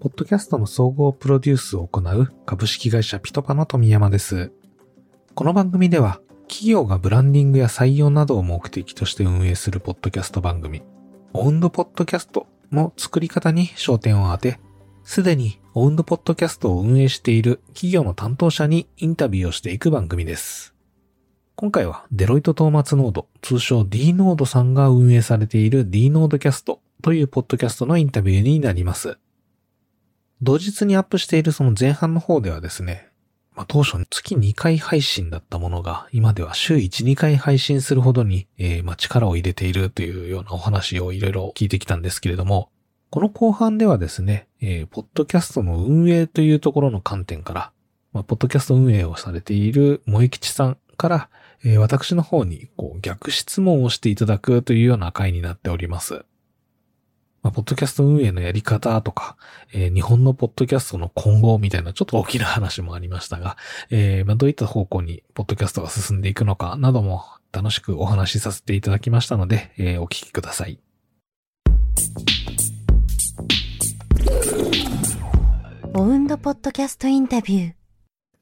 [0.00, 4.50] ポッドキャストの総合プロデュースを行う株式会社ピトパの富山です。
[5.34, 10.82] この番組では、企業がブランディングや採用などを目的として運営するポッドキャスト番組、
[11.34, 14.58] オウンドポッドキャストの作り方に焦点を当て、
[15.04, 20.74] すでにオウンドポッドキャストを運営している企業の担当者にインタビューをしていく番組です。
[21.56, 29.18] 今回はデロイトトーマツノード、通称 D ノードさんが運営されている D ノードキャストというポッドキャストのインタビューになります。
[30.42, 33.08] 同日にアップしているその前半の方ではですね、
[33.54, 42.70] まあ、当初月2回配信だったものが、今では週1、2回配信するほどに、えーま、力を入れているというようなお話をいろいろ聞いてきたんですけれども、
[43.10, 47.72] この後半ではですね、えーポッドキャストの運営というところの観点から、
[48.14, 51.28] まあ、ポッドキャスト運営をされている萌吉さんから、
[51.64, 56.24] えー私の方にこう逆質問をしていただくというような回になっております。
[57.42, 59.36] まあ、ポッドキャスト運営のやり方とか、
[59.72, 63.56] えー日本のポッドキャストの今後みたいなちょっと大きな話もありましたが、
[63.90, 70.78] えーまあ、どういった方向にポッドキャストが進んでいくのかなども楽しくお話しさせていただきましたので、えーお聞きください。
[75.94, 77.72] オウンドポッドキャストインタビュー。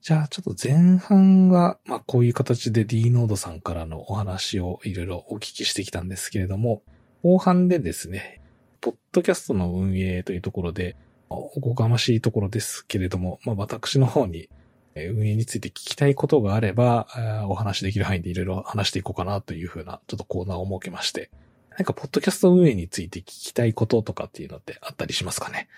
[0.02, 6.82] じゃあちょっと前半は、まあこういう形で D ノードさんからのお話をいろいろお聞きしてきたんですけれども、
[7.22, 8.42] 後半でですね、
[8.80, 10.96] ポッドキャストの運営というところで、
[11.30, 14.48] おこがましいところですけれども、まあ私の方に
[14.94, 17.06] えー運営について聞きたいことがあれば、
[17.48, 21.30] お話しできる範囲でいろいろ話していこうかなというふうなちょっとコーナーを設けまして、
[21.76, 25.68] なんかポッドキャスト運営について聞きたいこととかっていうのってあったりしますかね？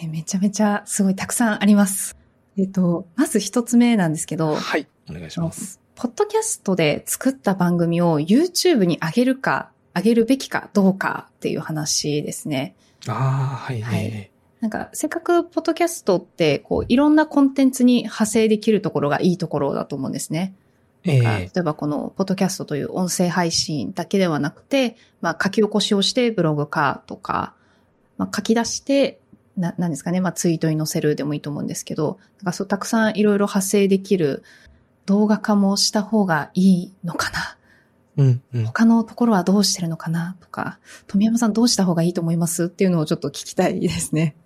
[0.00, 2.16] えーめちゃめちゃすごいたくさんあります。
[2.56, 5.80] えっと、まず一つ目なんですけど、はい、お願いします。
[5.94, 12.74] ポッドキャストで作った番組を YouTube に上げるか、上げるべきかどうかっていう話ですね。
[13.08, 20.54] ああ、はい、はいなんか、せっかくポッドキャストって、こう、いろんなコンテンツに派生できるところがいいところだと思うんですね。
[21.02, 27.54] ええ例えばこの、ポッドキャストという音声配信だけではなくて、まあ、書き起こしをしてブログ化とか、
[28.18, 29.18] まあ、書き出して、
[29.56, 34.44] な、なんですかね、まあ、ツイートに載せるでもいいと思うんですけど、なんかそう、たくさんいろいろ派生できる
[35.06, 37.56] 動画化もした方がいいのかな
[38.16, 38.64] うん、うん。
[38.66, 44.36] 他のところはどうしてるのかなとか、富山さんどうした方がいいと思いますっていうのをちょっと聞きたいですね。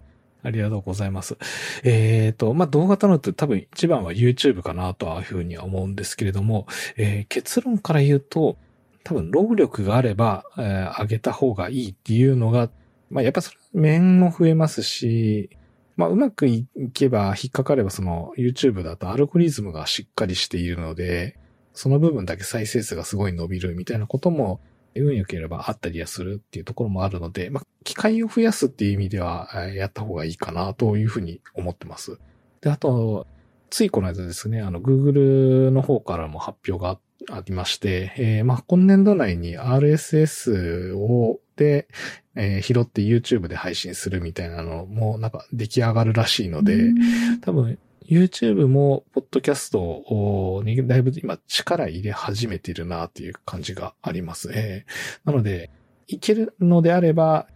[0.43, 1.37] ありがとうございます。
[1.83, 6.67] えっ、と、まあ、動画となると多分一番は YouTube かなとはいうふうには思うんですけれども、
[6.97, 8.57] えー結論から言うと、
[9.03, 12.71] 多分労力があれば、えー上げた方がいいっていうのが、
[13.11, 15.51] まあ、やっぱそれ面も増えますし、
[15.97, 21.37] まあ、うまくいけば引っかかればその YouTube だとアルゴリズムがしっかりしているので、
[21.77, 24.61] その部分だけ再生数がすごい伸びるみたいなことも
[24.95, 32.19] 運良ければあったりはするっていうところもあるので、まあ、機会を増やすっていう意味では、えーやった方がいいかなというふうに思ってます。
[32.63, 33.27] で、あと、
[33.69, 36.99] ついこの間ですね、あの、Google の方からも発表が
[37.31, 41.89] ありまして、えーまあ、今年度内に RSS を、で、
[42.35, 54.51] えー拾って YouTube で配信するみたいなのもなんか出来上がるらしいので、うん多分 YouTube もポッドキャストをにだいぶ今力入れ始めているなっていう感じがあります。
[54.55, 55.71] えーなので、
[56.07, 57.49] いけるのであれば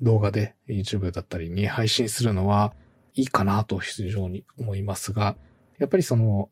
[0.00, 2.72] 動画で YouTube だったりに配信するのは
[3.14, 5.36] いいかなと非常に思いますが、
[5.78, 6.48] やっぱりその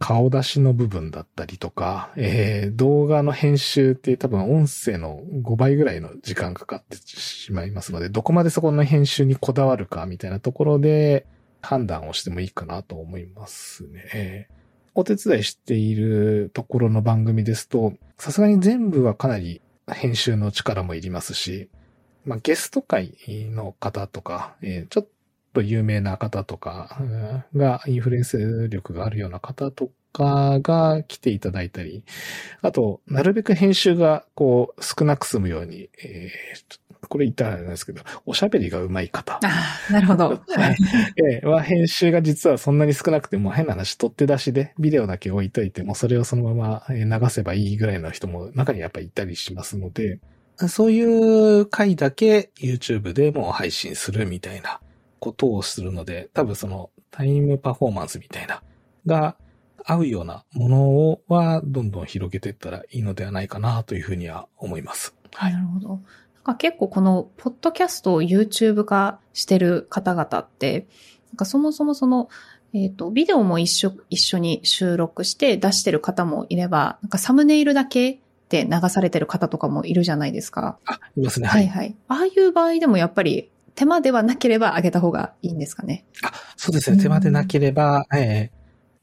[0.00, 11.26] 顔出しの部分だったりとか、えー動画の編集って多分音声の5倍ぐらいの時間かかってしまいますので、どこまでそこの編集にこだわるかみたいなところで
[11.60, 14.48] 判断をしてもいいかなと思いますね。
[14.94, 21.68] お手伝いしているところの番組ですと、さすがに全部はかなり編集の力もいりますし、
[22.24, 23.14] まあ、ゲスト会
[23.52, 25.06] の方とか、えーちょっ
[25.54, 27.00] と有名な方とか
[27.54, 32.04] が、インフルエンス力があるような方とかが来ていただいたり、
[32.62, 39.34] あと、なるべく編集がこう少なく済むように、えーこれ言ったらあれなんですけど、おしゃべりが上手い方。
[39.34, 39.40] あ
[39.88, 40.28] あ、なるほど。
[40.50, 40.76] はい。
[41.16, 50.18] ええは編集が実はそんなに少なくても変な話、取って出しでビデオだけ置いといてもそれをそのままえー流せばいいぐらいの人も中にやっぱりいたりしますので、
[50.68, 54.80] そういう回だけ YouTube でも配信するみたいな
[55.20, 58.62] ことをするので、多分そのタイムパフォーマンスみたいな
[59.06, 59.36] が
[59.88, 65.14] 合うようなものをはどんどん広げていったらいいのではないかなというふうには思います。
[65.34, 65.88] はいなるほど。
[65.88, 66.00] なん
[66.44, 70.86] か結構この、ポッドキャストを YouTube 化してる方々って、
[71.30, 72.28] なんかそもそもその、
[72.74, 78.20] えっ、と、ビデオも一緒、一緒に収録して出してる方もいれば、なんかサムネイルだけ
[78.50, 80.78] で流されてる方とかもいるじゃないですか。
[80.84, 81.48] あ、いますね。
[81.48, 81.96] はいはい。
[82.08, 86.04] ああいう場合でもやっぱり手間ではなければ上げた方がいいんですかね。
[86.22, 87.02] あ、そうですね。
[87.02, 88.58] 手間でなければ、ええ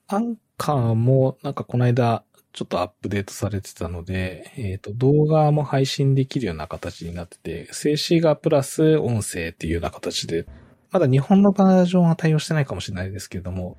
[0.08, 2.24] アンカもなんかこの間
[2.56, 10.48] ちょっとアップデートされてたので、えっ、と、動画も配信できるような形になってて、静止画プラス音声っていうような形で、
[10.90, 13.76] まだ日本のバージョンは対応してないかもしれないですけれども、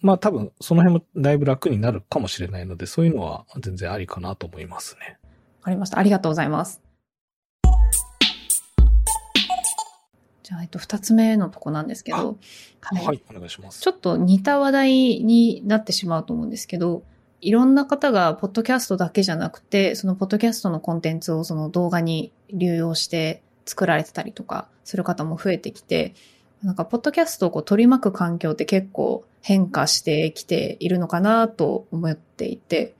[0.00, 5.18] まあ多分その辺もだいぶ楽になるかもしれないので、そういうのは全然ありかなと思いますね。
[5.58, 5.98] わかりました。
[5.98, 6.89] ありがとうございます。
[10.50, 12.36] じゃあ、えっと、二つ目のとこなんですけど、
[12.80, 13.80] はいはい、お願いします。
[13.82, 17.04] ちょっと似た話題になってしまうと思うんですけど、
[17.40, 26.14] いろんな方がポッドキャストだけじゃなくて、そのポッドキャストのコンテンツをその動画に流用して作られてたりとかする方も増えてきて、
[26.64, 32.96] なんかポッドキャストをこう取り巻く環境って結構変化してきているのかなと思っていて、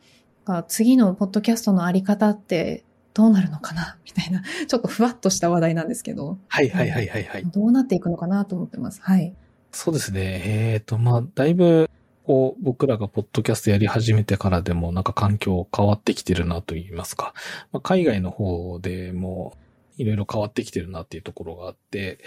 [0.69, 2.85] 次のポッドキャストのあり方って
[3.21, 3.99] どうなるのかな？
[4.07, 6.39] みたいな、ちょっとふわっとした話題なんですけど。
[6.49, 7.45] はいはいはいはいはい。
[7.45, 9.03] どうなっていくのかなと思ってます。
[9.03, 9.35] はい。
[9.73, 10.43] そうですね。
[10.47, 11.91] えっ、と、まあ、だいぶ、
[12.25, 17.35] こう、僕らがポッドキャストやり始めてからでも、なんか環境変わってきてるなと言いますか。
[17.73, 19.53] まあ、海外の方でも、
[19.99, 22.21] いろいろ変わってきてるなっていうところがあって、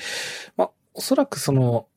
[0.57, 1.87] まあ、おそらくその、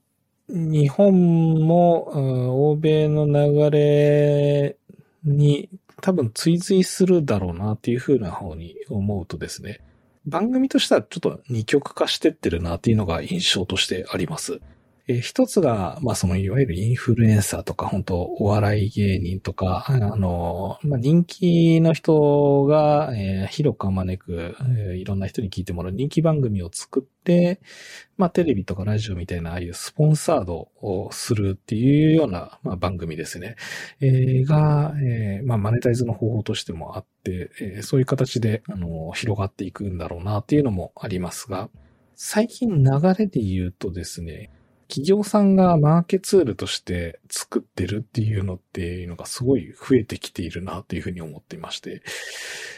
[0.49, 4.77] 日本も、うん欧米の流れ
[5.25, 5.69] に
[6.03, 9.81] 多分追随するだろうなっていう風な方に思うとですね、
[10.27, 14.61] 番組としてはちょっと二極化してってるなっていうのが印象としてあります。
[15.09, 27.61] えー一つが、まあそのいわゆるインフルエンサーとか、本当お笑い芸人とか、あの、まあ人気の人が、えー広く招く、えーいろんな人に聞いてもらう人気番組を作って、
[28.17, 33.55] まあテレビとかラジオみたいなああいうスポンサードをするっていうような、まあ、番組ですね。
[34.01, 41.71] えーが、えーまあマネタイズの方法としてもあって、えーそういう形で、あの、広がっていくんだろうなっていうのもありますが、
[42.17, 44.51] 最近流れで言うとですね、
[44.89, 52.03] 企業さんがマーケツールとして作ってるっていうのっていうのがすごい増えてきているなというふうに思っていまして。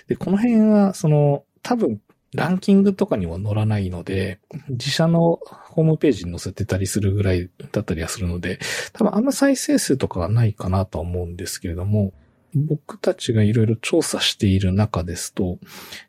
[0.08, 2.00] で、この辺は、その、多分、
[2.34, 4.38] ランキングとかには載らないので、
[4.69, 8.58] 自社のホームページに載せてたりするぐらいだったりはするので、
[8.93, 12.12] 多分あんま再生数とかはないかなとは思うんですけれども、
[12.55, 15.58] 僕たちがいろいろ調査している中ですと、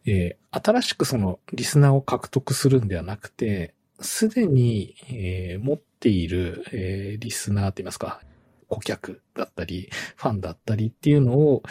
[0.05, 8.21] えー新しくそのリスナーを獲得するんではなくて、すでに、えー持っている、えーリスナーって言いますか、
[8.67, 11.63] 顧客だったり、ファンだったりっていうのを、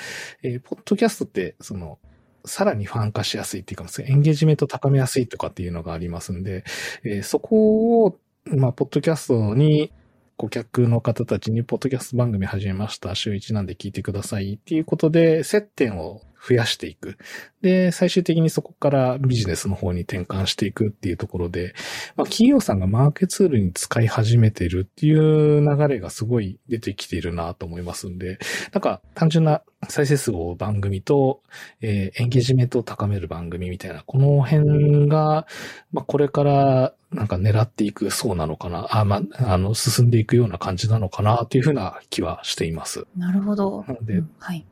[0.42, 1.98] えーポッドキャストって、その、
[2.44, 6.64] さらにファン化しやすいっていうか、エンゲージメント高めやすいとかっていうのがありますんで、
[7.04, 9.92] えーそこを、まあ、ポッドキャストに、
[10.36, 13.14] 顧客の方たちに、ポッドキャスト番組始めました。
[13.16, 17.18] 週1なんで聞いてくださいっていうことで、接点を増やしていく。
[17.62, 21.74] で、最終的にそこからビジネスの方に転換していくっていうところで、
[22.16, 28.38] まあ、企業さんがマーケツールに使い始めているっていう流れがすごい出てきているなと思いますんで、
[28.72, 31.42] なんか単純な再生数を番組と、
[31.80, 35.46] えーエンゲージメントを高める番組みたいな、この辺が、
[35.92, 43.06] まあ、これからなんか狙っていくそうなのかな、あ、まあ、あの、進んでいくような感じなのかなっていうふうな気はしています。
[43.16, 43.84] なるほど。
[43.86, 44.66] なのでうんはい。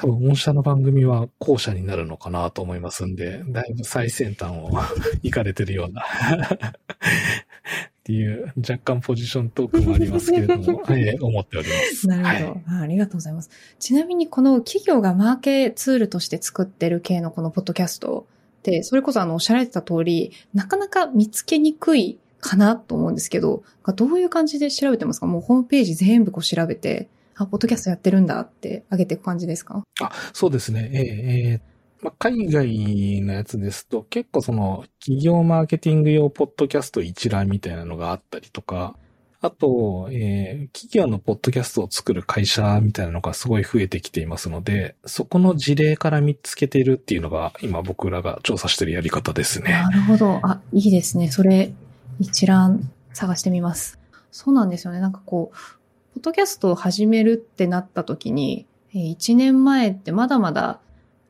[0.00, 4.70] 多分、御社の番組は後者になるのかなと思いますんで、だいぶ最先端を
[5.22, 6.02] 行かれてるような
[7.98, 12.06] っていう若干ポジショントークもありますけれども、 えー思っております。
[12.06, 12.82] なるほど、はいあ。
[12.82, 13.50] ありがとうございます。
[13.80, 18.26] ちなみにこの企業がマーケツールとして作ってる系のこのポッドキャスト
[18.60, 23.62] って、それこそあのおっしゃられてた通り、なかなか見つけにくいかなと思うんですけど、
[23.96, 25.26] どういう感じで調べてますか？
[25.26, 29.82] もうホームページ全部こう調べて、あ、ポッドキャストやってるんだって上げていく感じですか？
[30.02, 30.90] あ、そうですね。
[30.92, 31.02] えー
[31.52, 38.94] えーまあ、海外のやつですと結構その企業マーケティング用ポッドキャスト一覧みたいなのがあったりとか、
[39.40, 49.72] あと、えー企業のポッドキャストを作る会社みたいなのがすごい増えてきていますので、そこの事例から見つけているっていうのが今僕らが調査しているやり方ですね。
[49.72, 50.40] なるほど。
[50.42, 51.30] あ、いいですね。
[51.30, 51.72] それ、
[52.20, 53.98] 一覧探してみます。
[54.30, 55.00] そうなんですよね。
[55.00, 55.56] なんかこう、
[56.18, 60.80] ポッドキャストを始めるってなった時に、1年前ってまだまだ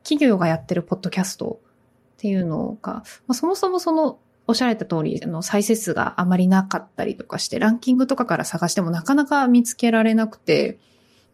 [0.02, 1.60] 企業がやってるポッドキャスト
[2.14, 10.78] っていうのが、まあ、そもそもその、おっしゃられた通り、あの、再生数があまりなかったりとかして、ランキングとかから探してもなかなか見つけられなくて、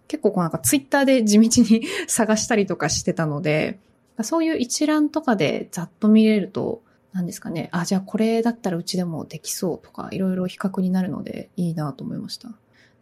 [0.08, 3.78] 結構こうなんかツイッターで地道に 探したりとかしてたので、
[4.22, 6.82] そういう一覧とかでざっと見れると、
[7.12, 7.68] なんですかね。
[7.70, 12.48] あ、じゃあこれだったらうちでもできそうとか、いろいろ比較になるのでいいなと思いました。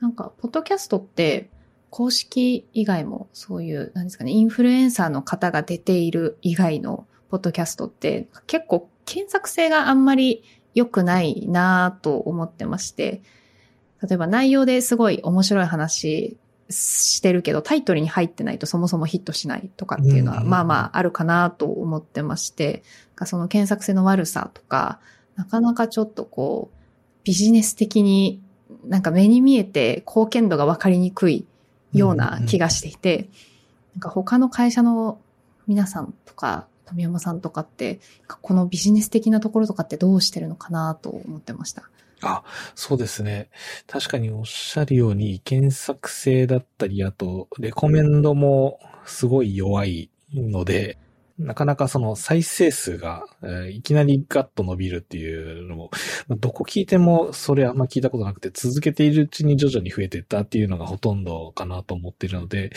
[0.02, 1.48] なんか、ポッドキャストって、
[1.88, 10.42] 公式以外もそういう、なんですかね、インフルエンサーの方が出ている以外のポッドキャストって、結構検索性があんまり
[10.74, 13.22] 良くないなと思ってまして、
[14.02, 16.36] 例えば内容ですごい面白い話
[16.68, 20.50] してるけど、タイトルに入ってないとそもそもヒットしないとかっていうのは、うん。
[20.50, 22.82] まあまああるかなと思ってまして、
[23.24, 24.98] その検索性の悪さとか、
[25.36, 26.76] なかなかちょっとこう、
[27.22, 28.41] ビジネス的に
[28.84, 31.46] なんか目に見えて貢献度が分かりにくい
[31.92, 33.28] ような気がしていて、
[33.94, 35.18] なんか他の会社の
[35.66, 41.88] 皆さんとか、富山さんとかって、このビジネス的なところとかってどうしてるのかなと思ってました。
[42.22, 43.48] あ、そうですね。
[43.86, 50.98] 確かにおっしゃるように、検索性だったり、あと、レコメンドもすごい弱いので、
[51.44, 55.90] なかなかその再生数が、えーいきなりガッと伸びるっていうのも、
[56.28, 62.72] まあどこ聞いてもそれあんま聞いたことなくて、続けているうちに徐々に増えていったっていうのがほとんどかなと思っているので、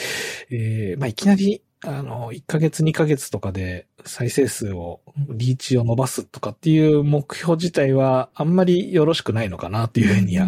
[0.51, 10.47] えーまあいきなり、あの、1ヶ月2ヶ月とかで再生数を、リーチを伸ばすとかっていう目標自体はあんまりよろしくないのかなっていうふうには、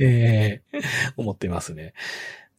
[0.00, 0.82] えー
[1.16, 1.94] 思っていますね。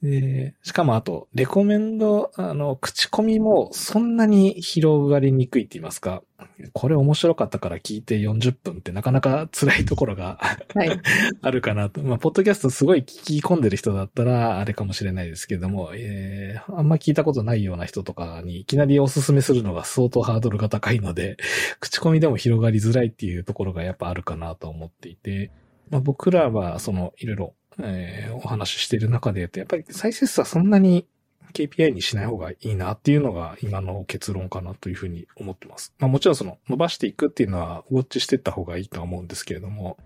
[0.01, 6.23] で、しかもあと、レコメンド、あの、口コミもそんなに広がりにくいって言いますか、
[6.73, 10.39] これ面白かったから聞いて40分ってなかなか辛いところが
[10.73, 11.01] はい。
[11.41, 12.01] あるかなと。
[12.03, 21.37] まあ、ポッドキャストすごい聞き込んでる人だったら、あれかもしれないですけども、えー、あんま聞いたことないような人とかにいきなりおすすめするのが相当ハードルが高いので、
[21.79, 25.51] 口コミでも広がりづらいっていうところがやっぱあるかなと思っていて、
[25.89, 31.05] まあ、僕らは、その、いろいろ、えーお話ししている中で言うと、やっぱり再生数はそんなに
[31.53, 35.93] KPI にしない方がいいなっていうのが今の結論かなというふうに思ってます。
[35.99, 39.97] まあもちろんその伸ばしていくっていうのはウォッチしていった方がいいとは思うんですけれども、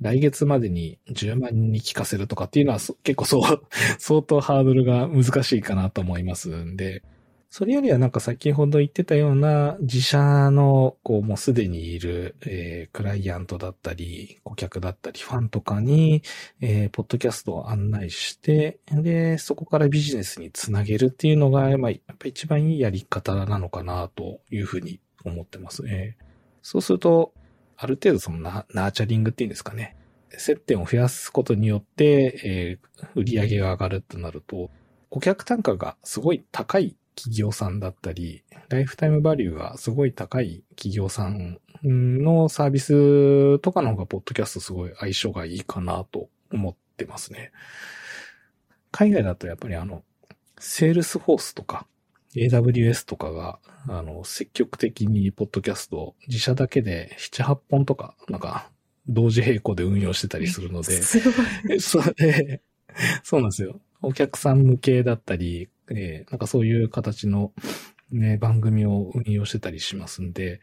[0.00, 3.62] 来月までに10万人に聞かせるとかっていうのは結構そう、
[3.98, 7.02] 相当ハードルが難しいかなと思いますんで、
[7.52, 16.22] それよりはなんか先ほど言ってたような自社のこうもうすでにいる、えークライアントだったり、顧客だったり、ファンとかに、
[16.60, 26.16] えーポッドキャストを案内して、で、そこからビジネスにつなげるっていうのが、まあ、やっぱ一番いいやり方なのかなというふうに思ってますね。
[26.62, 27.34] そうすると、
[27.76, 29.96] ある程度そのナーチャリングっていうんですかね。
[30.30, 34.70] 接点を増やすことによって、えー売り上げが上がるとなると、
[35.08, 47.52] 顧客単価がすごい高い企業さんだったり、ライフタイムバリューがすごい高い企業さんのサービスとかの方が、ポッドキャストすごい相性がいいかなと思ってますね。
[48.90, 50.02] 海外だとやっぱりあの、
[50.58, 51.86] セールスフォースとか、
[52.36, 58.70] AWS とかが、あの、積極的にポッドキャストを自社だけで7、8本とか、なんか、
[59.08, 61.30] 同時並行で運用してたりするので、すご
[61.74, 61.80] い。
[61.80, 62.70] そう、えー
[63.22, 63.80] そうなんですよ。
[64.02, 67.52] お客さん向けだったり、えーなんかそういう形の、
[68.10, 70.60] ね、番組を運用してたりしますんで、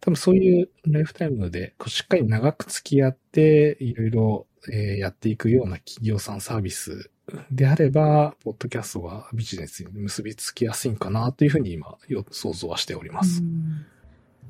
[0.00, 7.10] 多分そういうライフタイムでこうしっかり長く付き合って、いろいろ、えーやっていくような企業さんサービス
[7.50, 13.42] であれば、ポッドキャストがビジネスに結びつきやすいんかなというふうに今、よ想像はしております。
[13.42, 13.86] うん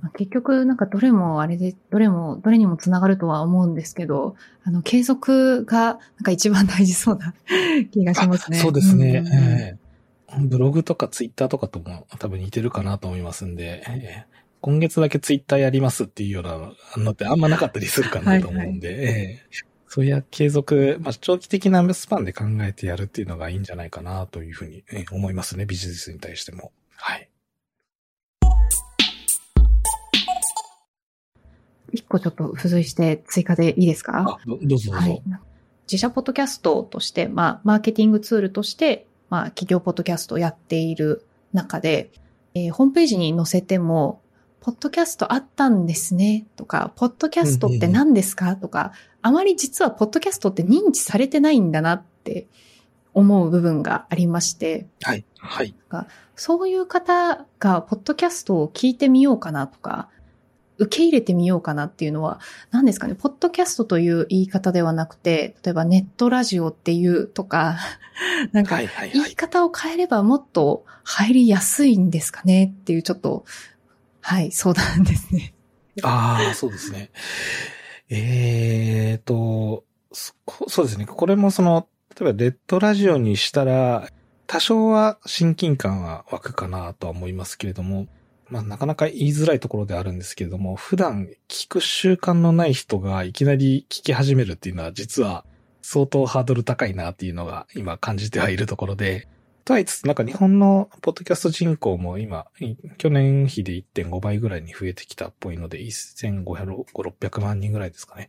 [0.02, 7.34] まあ結局、なんかどれもあれで、どれも、どれにもつながるとは思うんですけど、あの、継続が、なんか一番大事そうな
[7.90, 8.58] 気がしますね。
[8.58, 9.22] あそうですね。
[9.22, 9.85] んええ
[10.40, 16.42] ブログとかツイッターとかとも多分似てるかなと思いますんで、ええ今月だけツイッターやりますっていうよう
[16.96, 25.64] なのってあんまなかったりするかなと思うんで、ええそういう継続、まあ、長期的なスパンで考えてやるっていうのがいいんじゃないかなというふうにええ思いますね。
[25.64, 26.72] ビジネスに対しても。
[26.96, 27.28] はい。
[31.92, 34.38] 一個ちょっと付随して追加でいいですか？
[34.44, 34.92] どうぞどうぞ。
[34.92, 35.22] はい。
[35.86, 42.10] 自社ポッドキャストとして、まあ、マーケティングツールとして、まあ、企業ポッドキャストをやっている中で、
[42.54, 44.20] えーホームページに載せても、
[44.60, 48.92] ポッドキャストあったんですねとか、ポッドキャストって何ですかとか、
[49.22, 52.46] あまり実はポッドキャストって認知されてないんだなって
[53.14, 55.24] 思う部分がありまして、はい。
[55.38, 55.74] はい。
[56.34, 60.08] そういう方が、ポッドキャストを聞いてみようかなとか、
[60.78, 62.40] 受け入れてみようかなっていうのは、
[62.70, 67.78] 何ですかね、ポッドキャストという言い方ではなくて、例えばネットラジオっていうとか、
[68.52, 68.78] なんか。
[68.78, 73.44] 言い方を変えればもっと入りやすいんですかねっていうちょっと、
[74.20, 75.54] はい、相談ですね。
[76.02, 77.10] ああ、そうですね。
[78.08, 80.34] えーと、そ
[80.68, 81.06] そうですね。
[81.06, 84.08] これもその、例えばレッドラジオにしたら、
[84.46, 88.06] 多少は親近感は湧くかなとは思いますけれども、
[88.48, 95.44] まあなかなか言いづらいところであるんですけれども、普段聞く習慣のない人がいきなり聞き始めるっていうのは実は
[95.82, 99.28] 相当ハードル高いなっていうのが今感じてはいるところで、
[99.64, 102.46] とはいつつ、なんか日本のポッドキャスト人口も今、
[102.98, 106.44] 去年比で1.5倍ぐらいに増えてきたっぽいので、1500、
[106.94, 108.28] 600万人ぐらいですかね。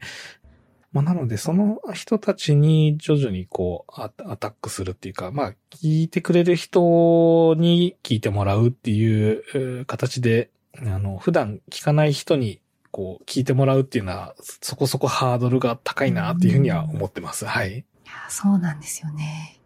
[0.94, 17.46] まあ、なので、その人たちに徐々にこうア、タックするっていうか、まあ、聞いてくれる人に聞いてもらうっていう形で、あの、普段聞かない人にこう、聞いてもらうっていうのは、そこそこハードルが高いなっていうふうには思ってます。
[17.46, 17.72] はい。
[17.72, 19.60] いや、そうなんですよね。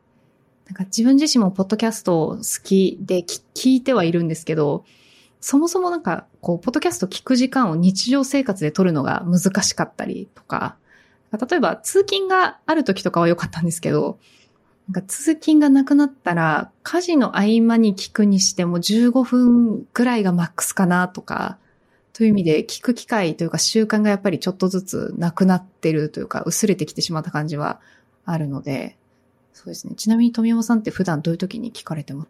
[0.66, 4.84] なんか自分自身もポッドキャスト好きで聞いてはいるんですけど、
[5.40, 10.78] そもそもなんか、こう、ポッドキャスト聞く時間を日常生活で取るのが難しかったりとか、
[11.32, 14.20] 例えば通勤がある時とかは良かったんですけど、
[14.90, 21.58] なんか通勤がなくなったら、家事の合間に聞くにしても15分くらいがマックスかなとか、
[22.14, 27.80] という意味で聞く機会というか習慣がやっぱりちょっとずつなくなってるというか、薄れてきてしまった感じは
[28.26, 28.98] あるので、
[29.54, 29.96] そうですね。
[29.96, 32.28] ちなみに富山さんって普段どういう時に聞かれてます？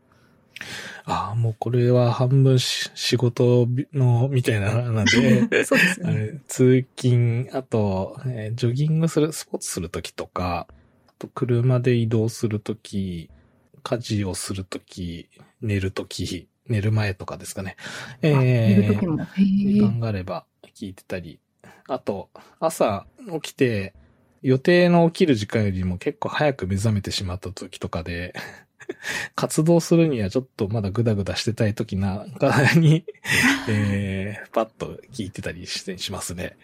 [1.06, 5.12] ああ、もうこれは半分仕事のみたいな、なんで、
[5.65, 6.41] そうですね。
[6.48, 10.68] 通勤、あと、えー、ジョギングする、スポーツするときとか、
[11.08, 13.30] あと車で移動するとき、
[13.84, 15.30] 家事をするとき、
[15.62, 17.75] 寝るとき、寝る前とかですかね。
[18.22, 19.18] えー、寝るときも。
[19.36, 21.39] 時間があれば聞いてたり、
[21.88, 23.06] あと、朝
[23.41, 23.94] 起きて、
[24.41, 28.34] 予定の起きる時間よりも結構早く目覚めてしまった時とかで、
[29.36, 33.06] 活動するにはちょっとまだグダグダしてたい時なんかに
[33.70, 36.58] えー、パッと聞いてたりしてしますね。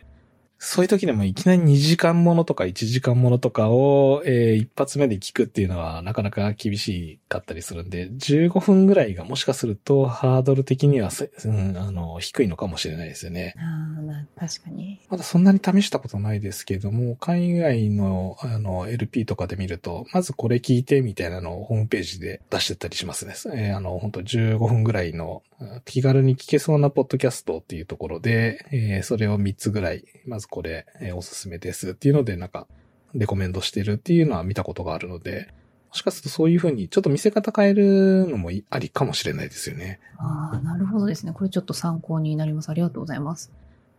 [0.60, 11.10] そういう時でもいきなり2時間ものとか1時間ものとかを、えー、一発目で聞くっていうのはなかなか厳しかったりするんで、15分ぐらいがもしかするとハードル的には、
[11.46, 13.54] うん、あの、低いのかもしれないですよね。
[13.58, 15.00] ああ、確かに。
[15.10, 23.36] まだそんなに試したことないですけども、海外のあの LP とかで見ると、まずこれ聞いてみたいなのをホームページで出してたりしますね。
[23.54, 25.44] えー、あの、本当15分ぐらいの
[25.86, 32.68] 気軽に聞けそうなポッドキャストっていうところで、えー、それを3つぐらい、まずこれ、えー、おすすめですっていうので、なんか、
[33.14, 35.48] レコメンドしてるっていうのは見たことがあるので、
[35.90, 40.00] もしかするとそういうふうにちょっと見せ方変えるのもありかもしれないですよね。
[40.18, 41.32] ああ、なるほどですね。
[41.32, 42.70] これちょっと参考になります。
[42.70, 43.52] ありがとうございます。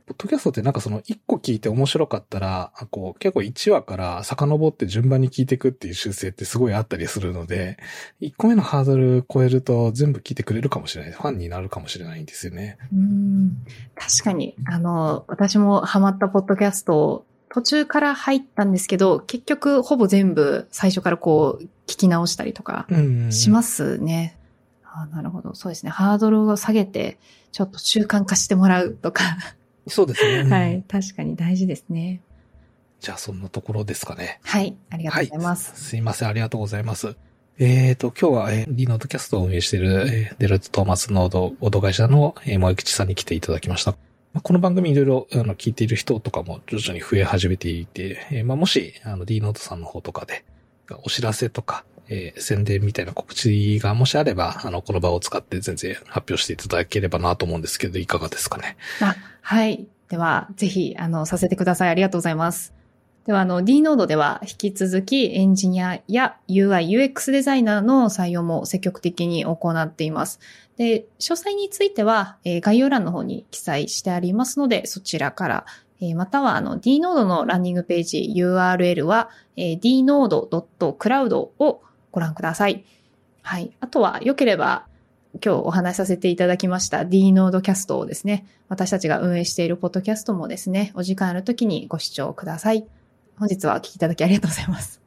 [0.08, 7.76] ポッドキャストってなんかその一個聞いて面白かったら、こう結構1話から遡って順番に聞いていくっていう習性ってすごいあったりするので、
[8.22, 11.12] 1個目のハードル超えると全部聞いてくれるかもしれない。
[11.12, 12.78] ファンになるかもしれないんですよね。
[12.90, 13.66] うん。
[13.94, 22.86] 確かに、あの、私もハマったポッドキャスト途中から入ったんですけど、結局ほぼ全部最初からこう聞き直したりとか
[23.30, 24.38] しますね。
[24.84, 25.54] あなるほど。
[25.54, 25.90] そうですね。
[25.90, 27.18] ハードルを下げて、
[27.52, 29.22] ちょっと習慣化してもらうとか
[29.88, 30.50] そうですね。
[30.50, 30.84] はい。
[30.88, 32.20] 確かに大事ですね。
[33.00, 34.40] じゃあそんなところですかね。
[34.42, 34.76] はい。
[34.90, 35.70] ありがとうございます。
[35.70, 36.28] はい、すいません。
[36.28, 37.16] ありがとうございます。
[37.58, 43.96] えっ、ー、と、今日は、えー、 D ノードキャストを運営している、えー、デロイトトーマツノード合同会社の、えー、もえきちさんに来ていただきました。
[44.42, 50.44] この番組いろいろ、あの、聞いている人とかも徐々に増え始めていて、えー、まあ、もし、あの、D ノートさんの方とかで、
[51.02, 58.76] お知らせとか、えー、宣伝みたいな告知がもしあれば、あの、この場を使って全然発表していただければなと思うんですけど、いかがですかね？
[59.00, 59.86] あ、はい。
[60.08, 61.88] では、ぜひ、あの、させてください。
[61.90, 62.74] ありがとうございます。
[63.28, 70.40] では、あの、D ノードでは引き続きエンジニアや UI、UX デザイナーの採用も積極的に行っています。
[70.78, 75.66] で、詳細については、えー、概要欄の方に記載してありますので、そちらから、
[76.00, 82.86] えー、または、あの、D ノードのランニングページ URL は、えー、dnode.cloud をご覧ください。
[83.42, 83.76] はい。
[83.80, 84.87] あとは、良ければ、
[85.34, 92.86] 今日お話しさせていただきました D ノードキャストをですね、私たちが運営しているポッドキャストもですね、お時間ある時にご視聴ください。
[93.36, 95.00] 本日はお聞きいただきありがとうございます。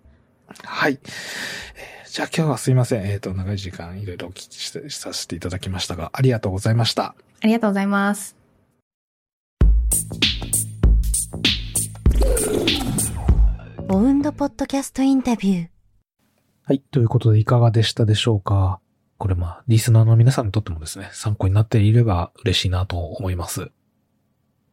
[0.64, 1.00] はい。
[1.04, 3.04] えー、じゃあ今日はすいません。
[3.04, 7.16] えっ、ー、と、長い時間いろいろお聞きさせていただきましたが、ありがとうございました。
[7.42, 8.36] ありがとうございます。
[13.90, 15.68] オウンドポッドキャストインタビュー。
[16.64, 16.80] はい。
[16.92, 18.81] ということで、いかがでしたでしょうか？
[19.22, 23.70] これまあ、リスナーの皆さんにとってもですね、参考になっていれば嬉しいなと思います。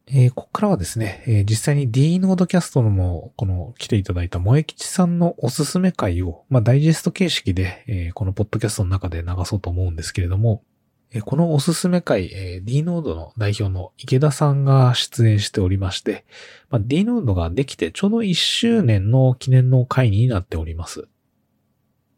[0.07, 10.63] えー、ここからはですね、えー、実際に D ノードキャストのも、この来ていただいた萌吉さんのおすすめ会を、まあ、ダイジェスト形式で、えー、このポッドキャストの中で流そうと思うんですけれども、
[11.11, 16.25] えこのおすすめ会、え D ノードの代表の池田さんが出演しておりまして、
[16.71, 21.07] まあ、D ノードができてちょうど1周年の記念の会になっております。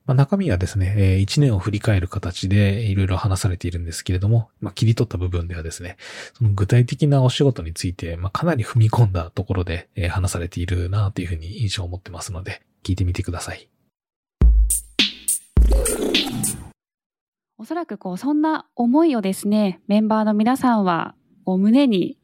[0.06, 5.98] まあ、中身はですね、えー、1年を振り返る形でいろいろ話されているんですけれども、まあ、切り取った部分ではですね、
[6.34, 13.68] その具体的なお仕事について、まあ、かなり踏み込んだところで、えー、話されているなというふうに印象を持ってますので、聞いてみてください。
[17.58, 21.14] おそらくこうそんな思いをですね、メンバーの皆さんは
[21.46, 22.18] こう胸に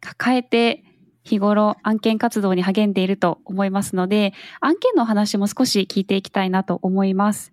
[0.00, 0.84] 抱えて
[1.26, 7.52] 日頃案件活動に励んでいると思いますので、案件の話も少し聞いていきたいなと思います。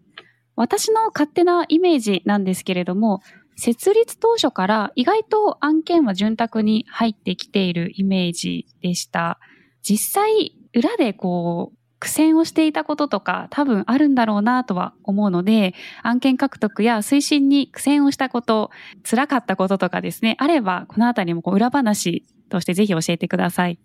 [0.55, 3.21] 私の勝手なイメージなんですけれども、
[3.55, 9.39] 設立当初から意外と案件は潤沢に入ってきているイメージでした。
[9.81, 18.71] 実際、裏でこう、苦戦をしていたこととか多分あるんだろうなとは思うので、案件獲得や推進に苦戦をしたこと、
[19.09, 23.79] 辛かったこととかですね、あれば、このあたりもこう裏話としてぜひ教えてください。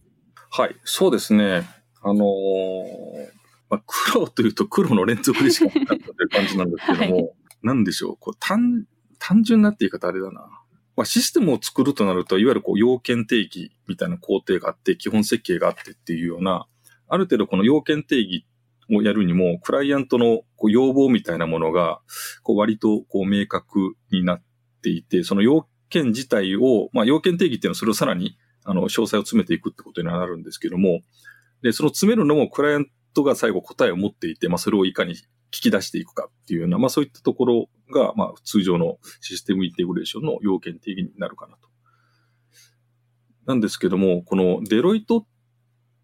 [0.51, 1.63] はい、そうですね。
[2.03, 2.25] あのー、
[3.71, 7.31] まあ、苦労というと苦労の連続でしかなかったという感じなんですけども、 はい、
[7.63, 8.85] なんでしょう、こう単、
[9.21, 10.41] 単純なって言い方あれだな。
[10.97, 16.67] まあ、システムを作るとなると、いわゆるこう要件定義みたいな工程があって、基本設計があってっていうような、
[17.09, 18.47] ある程度この要件定義
[18.91, 22.01] をやるにも、クライアントのこう要望みたいなものが、
[22.43, 24.43] こう割とこう明確になっ
[24.83, 31.01] ていて、その要件自体を、まあ要件定義っていうのはそれをさらに、あの、詳細を詰めていくってことになるんですけども、
[31.63, 41.69] で、その詰めるのもクライアントが最後答えを持っていて、まあそれをいかに聞き出していくかっていうような、まあそういったところが、まあ通常のシステムインテグレーションの要件定義になるかなと。
[43.47, 45.27] なんですけども、このデロイトっ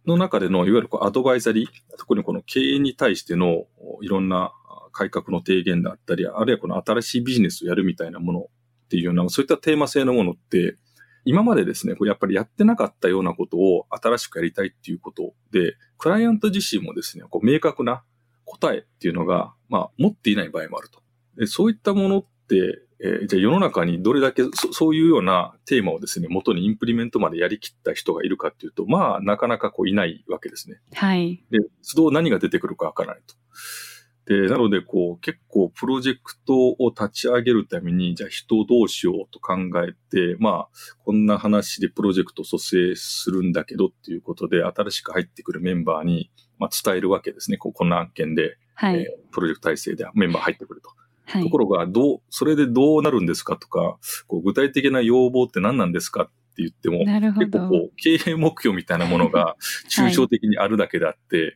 [0.06, 3.66] の中での、いわゆるアドバイザリー、特にこの経営に対しての
[4.02, 4.52] いろんな
[4.92, 10.76] 改革の提言だったり、あるいはこの新しいビジネスをやるみたいなものっていうような、そういったテーマ性のものって、
[11.26, 18.04] 今までですね、やっぱりやってなかったようなことを新しくやりたいっていうことで、クライアント自身もですね、こう明確な
[18.44, 21.02] 答えっていうのが、まあ、持っていない場合もあると。
[21.46, 30.80] そういったものって、えー、じゃあ世の中にどれだけそそういうようなテーマをですね、元にインプリメントまでやりきった人がいるかっていうと、まあ、なかなかこういないわけですね。
[30.94, 31.44] はい。
[31.50, 31.58] で、
[31.94, 33.34] 都度何が出てくるかわからないと。
[34.26, 40.68] で、なので、こう、結構プロジェクトを立ち上げるために、じゃあ人をどうしようと考えて、まあ、
[41.04, 47.58] こんな話でプロジェクトを蘇生するんだけどっていうことで、新しく入ってくるメンバーに、まあ、伝えるわけですね。
[47.58, 50.90] ここんな案件で、はい、えー、プロジェクト体制でメンバー入ってくると。
[51.26, 59.56] はい、ところが、どう、それでどうなるんですかとか、こう具体的な要望って何なんですかって言っても、結構こう、経営目標みたいなものが
[59.90, 61.54] 抽象的にあるだけであって、はい、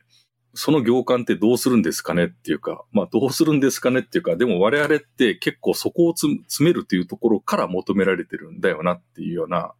[0.55, 9.73] その行間ってどうするんですかねっていうか、まあどうするんですかねっていうか、でも我々って結構そこを詰めるというところから求められてるんだよなっていうような、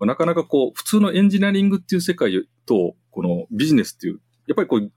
[0.00, 4.90] なかなかこう、普通のエンジニアリングっていう世界と、このビジネスっていう、やっぱりこう、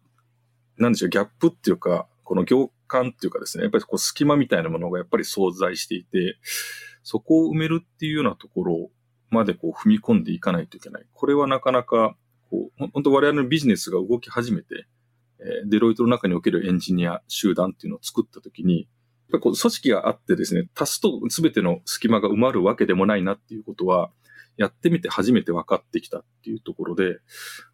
[0.81, 6.37] なんでしょう、ギャップっていうか、この業間っていうかですね、やっぱりこう隙間みたいなものがやっぱり存在していて、
[7.03, 8.89] そこを埋めるっていうようなところ
[9.29, 11.05] までこう踏み込んでいかないといけない。
[11.13, 12.15] これはなかなか、
[12.49, 14.87] こう、本当我々のビジネスが動き始めて、
[15.39, 18.87] え、デロイトの中におけるエンジニア集団っていうのを作ったときに、やっ
[19.33, 24.11] ぱこう組織があってですね、足すと全ての隙間が埋まるわけでもないなっていうことは、
[24.55, 27.19] やってみて初めて分かってきたっていうところで、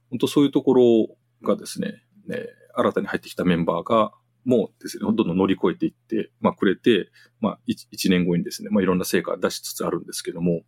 [0.09, 1.07] 本当そういうところ
[1.41, 2.45] がですね、ね
[2.75, 4.11] 新たに入ってきたメンバーが、
[4.45, 10.61] もうですね、どんどん乗り越えていって、まあ、くれて、まあ1、1年後にですね、まあ、いろんな成果を出しつつあるんですけども、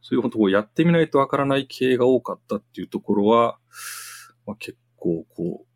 [0.00, 3.58] そういう本当こうやってみないとわからない経営が多かったっていうところは、
[4.46, 5.66] まあ、結構こう、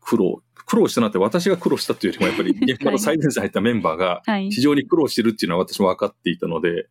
[0.00, 6.88] 苦労、苦労したなって私が苦労したっていうよりも、やっぱり 現場の最前線入ったメンバーが非常に苦労してるっていうのは私も分かっていたので、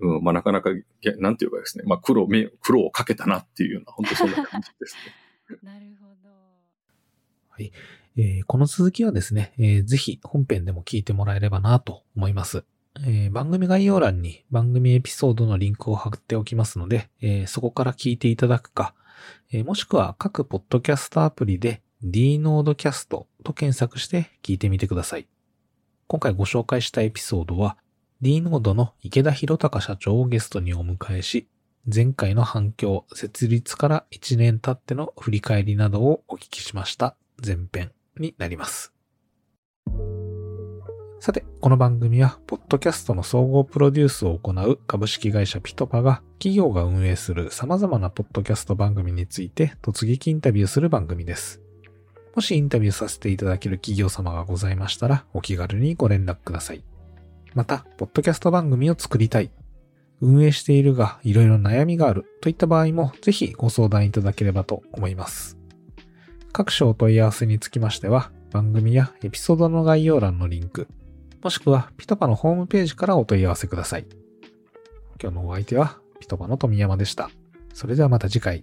[0.00, 0.70] うん、まあなかなか、
[1.18, 2.26] なんていうかですね、まあ苦労、
[2.60, 5.58] 苦労をかけたなっていうような、本当そんな感じですね。
[5.62, 6.30] なるほど。
[7.50, 7.72] はい。
[8.22, 12.64] えー、この続きはですね、えー、ぜひ本編でも聞いてもらえればなと思います。
[13.06, 18.94] えー、番組概要欄に番組エピソードのリンクを貼っておきますので、えー、そこから聞いていただくか、
[19.52, 25.26] えー、もしくは各ポッドキャストアプリで dnodecast と検索して聞いてみてください。
[26.06, 27.78] 今回ご紹介したエピソードは
[28.20, 31.48] dnode の池田博隆社長をゲストにお迎えし、
[31.86, 38.92] 前回の反響、設立から1年経っての振り返りなどをお聞きしました前編になります。
[41.22, 51.60] さて、この番組は、ポッドキャストの総合プロデュースを行う株式会社ピトパが、企業が運営する様々なポッドキャスト番組について突撃インタビューする番組です。
[52.34, 56.82] もしインタビューさせていただける企業様がございましたら、お気軽にご連絡ください。
[57.52, 59.50] また、ポッドキャスト番組を作りたい、
[60.22, 65.59] 運営しているがいろいろ悩みがあるといった場合も、ぜひご相談いただければと思います。
[66.52, 70.88] 各種お問い合わせにつきましては、番組やエピソードの概要欄のリンク、
[71.42, 74.06] もしくはピトパのホームページからお問い合わせください。
[75.22, 77.30] 今日のお相手はピトパの富山でした。
[77.72, 78.62] それではまた次回。